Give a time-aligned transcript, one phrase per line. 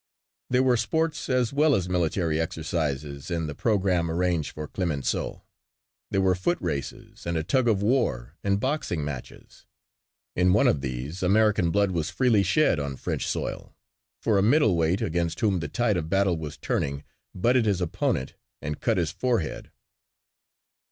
[0.49, 5.43] There were sports as well as military exercises in the program arranged for Clemenceau.
[6.09, 9.67] There were footraces and a tug of war and boxing matches.
[10.35, 13.75] In one of these American blood was freely shed on French soil
[14.19, 17.03] for a middleweight against whom the tide of battle was turning
[17.35, 19.69] butted his opponent and cut his forehead.